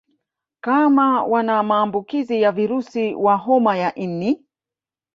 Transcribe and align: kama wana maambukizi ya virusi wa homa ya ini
kama 0.61 1.23
wana 1.23 1.63
maambukizi 1.63 2.41
ya 2.41 2.51
virusi 2.51 3.15
wa 3.15 3.35
homa 3.35 3.77
ya 3.77 3.95
ini 3.95 4.45